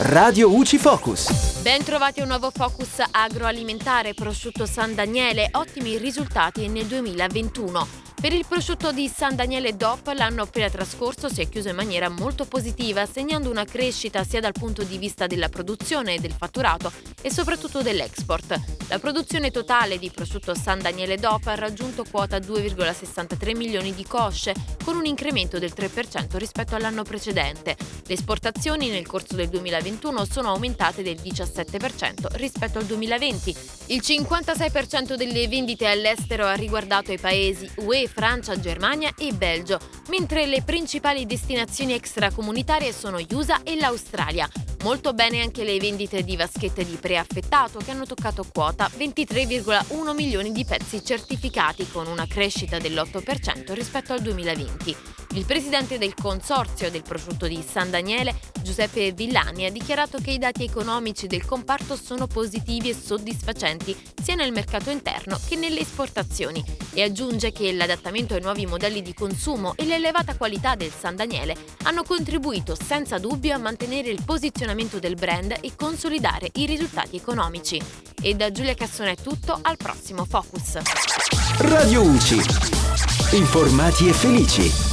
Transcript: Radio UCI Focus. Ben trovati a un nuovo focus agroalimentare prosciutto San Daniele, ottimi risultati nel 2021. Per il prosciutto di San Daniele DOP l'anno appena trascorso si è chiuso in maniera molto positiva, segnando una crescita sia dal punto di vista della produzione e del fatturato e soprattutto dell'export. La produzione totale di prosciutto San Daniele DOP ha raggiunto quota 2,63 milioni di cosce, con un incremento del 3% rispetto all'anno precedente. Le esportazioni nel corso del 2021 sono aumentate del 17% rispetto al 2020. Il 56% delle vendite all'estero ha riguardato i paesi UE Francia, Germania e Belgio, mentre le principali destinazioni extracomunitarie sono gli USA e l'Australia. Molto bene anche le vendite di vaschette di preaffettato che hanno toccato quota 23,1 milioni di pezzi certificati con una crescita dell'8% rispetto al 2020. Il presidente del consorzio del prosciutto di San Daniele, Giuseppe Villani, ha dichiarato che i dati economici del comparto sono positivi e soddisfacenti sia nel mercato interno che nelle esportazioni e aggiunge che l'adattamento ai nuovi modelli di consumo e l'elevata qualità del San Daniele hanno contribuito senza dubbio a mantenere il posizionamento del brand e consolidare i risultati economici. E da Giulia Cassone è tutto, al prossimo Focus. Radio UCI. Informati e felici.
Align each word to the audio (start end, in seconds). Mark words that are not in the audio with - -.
Radio 0.00 0.54
UCI 0.54 0.78
Focus. 0.78 1.60
Ben 1.62 1.82
trovati 1.82 2.20
a 2.20 2.22
un 2.22 2.28
nuovo 2.28 2.52
focus 2.54 3.02
agroalimentare 3.10 4.14
prosciutto 4.14 4.64
San 4.64 4.94
Daniele, 4.94 5.48
ottimi 5.54 5.98
risultati 5.98 6.68
nel 6.68 6.86
2021. 6.86 8.06
Per 8.20 8.32
il 8.32 8.46
prosciutto 8.48 8.92
di 8.92 9.08
San 9.08 9.34
Daniele 9.34 9.76
DOP 9.76 10.12
l'anno 10.14 10.42
appena 10.42 10.70
trascorso 10.70 11.28
si 11.28 11.40
è 11.40 11.48
chiuso 11.48 11.70
in 11.70 11.74
maniera 11.74 12.08
molto 12.08 12.44
positiva, 12.46 13.06
segnando 13.06 13.50
una 13.50 13.64
crescita 13.64 14.22
sia 14.22 14.40
dal 14.40 14.52
punto 14.52 14.84
di 14.84 14.98
vista 14.98 15.26
della 15.26 15.48
produzione 15.48 16.14
e 16.14 16.18
del 16.20 16.32
fatturato 16.32 16.92
e 17.20 17.32
soprattutto 17.32 17.82
dell'export. 17.82 18.60
La 18.88 18.98
produzione 18.98 19.50
totale 19.50 19.98
di 19.98 20.10
prosciutto 20.10 20.54
San 20.54 20.80
Daniele 20.80 21.16
DOP 21.16 21.46
ha 21.46 21.54
raggiunto 21.54 22.04
quota 22.10 22.38
2,63 22.38 23.56
milioni 23.56 23.94
di 23.94 24.04
cosce, 24.04 24.54
con 24.82 24.96
un 24.96 25.04
incremento 25.04 25.58
del 25.58 25.72
3% 25.76 26.36
rispetto 26.36 26.74
all'anno 26.74 27.02
precedente. 27.02 27.76
Le 28.06 28.14
esportazioni 28.14 28.88
nel 28.88 29.06
corso 29.06 29.34
del 29.34 29.48
2021 29.48 30.24
sono 30.24 30.50
aumentate 30.50 31.02
del 31.02 31.16
17% 31.16 32.28
rispetto 32.36 32.78
al 32.78 32.86
2020. 32.86 33.56
Il 33.86 34.00
56% 34.02 35.14
delle 35.14 35.48
vendite 35.48 35.86
all'estero 35.86 36.46
ha 36.46 36.54
riguardato 36.54 37.12
i 37.12 37.18
paesi 37.18 37.68
UE 37.76 38.08
Francia, 38.08 38.58
Germania 38.58 39.12
e 39.18 39.32
Belgio, 39.32 39.78
mentre 40.08 40.46
le 40.46 40.62
principali 40.62 41.26
destinazioni 41.26 41.92
extracomunitarie 41.92 42.92
sono 42.92 43.20
gli 43.20 43.34
USA 43.34 43.62
e 43.62 43.76
l'Australia. 43.76 44.48
Molto 44.82 45.12
bene 45.12 45.40
anche 45.40 45.64
le 45.64 45.76
vendite 45.78 46.22
di 46.22 46.36
vaschette 46.36 46.84
di 46.84 46.96
preaffettato 47.00 47.80
che 47.80 47.90
hanno 47.90 48.06
toccato 48.06 48.46
quota 48.52 48.88
23,1 48.96 50.14
milioni 50.14 50.52
di 50.52 50.64
pezzi 50.64 51.04
certificati 51.04 51.88
con 51.90 52.06
una 52.06 52.26
crescita 52.26 52.78
dell'8% 52.78 53.72
rispetto 53.74 54.12
al 54.12 54.20
2020. 54.20 55.17
Il 55.32 55.44
presidente 55.44 55.98
del 55.98 56.14
consorzio 56.14 56.90
del 56.90 57.02
prosciutto 57.02 57.46
di 57.46 57.62
San 57.66 57.90
Daniele, 57.90 58.34
Giuseppe 58.62 59.12
Villani, 59.12 59.66
ha 59.66 59.70
dichiarato 59.70 60.18
che 60.18 60.30
i 60.30 60.38
dati 60.38 60.64
economici 60.64 61.26
del 61.26 61.44
comparto 61.44 61.96
sono 61.96 62.26
positivi 62.26 62.88
e 62.88 62.94
soddisfacenti 62.94 63.96
sia 64.22 64.34
nel 64.34 64.52
mercato 64.52 64.90
interno 64.90 65.38
che 65.46 65.56
nelle 65.56 65.80
esportazioni 65.80 66.64
e 66.94 67.02
aggiunge 67.02 67.52
che 67.52 67.72
l'adattamento 67.72 68.34
ai 68.34 68.40
nuovi 68.40 68.66
modelli 68.66 69.02
di 69.02 69.12
consumo 69.12 69.74
e 69.76 69.84
l'elevata 69.84 70.36
qualità 70.36 70.74
del 70.74 70.90
San 70.90 71.14
Daniele 71.14 71.56
hanno 71.82 72.02
contribuito 72.04 72.74
senza 72.74 73.18
dubbio 73.18 73.54
a 73.54 73.58
mantenere 73.58 74.08
il 74.08 74.22
posizionamento 74.24 74.98
del 74.98 75.14
brand 75.14 75.56
e 75.60 75.72
consolidare 75.76 76.50
i 76.54 76.66
risultati 76.66 77.16
economici. 77.16 77.80
E 78.20 78.34
da 78.34 78.50
Giulia 78.50 78.74
Cassone 78.74 79.12
è 79.12 79.16
tutto, 79.16 79.58
al 79.60 79.76
prossimo 79.76 80.24
Focus. 80.24 80.78
Radio 81.58 82.02
UCI. 82.02 82.42
Informati 83.32 84.08
e 84.08 84.12
felici. 84.12 84.87